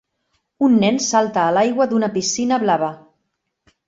un 0.67 0.77
nen 0.83 0.95
salta 1.07 1.43
a 1.43 1.51
l'aigua 1.57 1.87
d'una 1.91 2.09
piscina 2.15 2.59
blava. 2.65 2.89